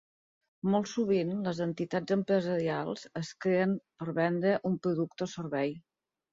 [0.75, 5.81] Molt sovint, les entitats empresarials es creen per vendre un producte o servei.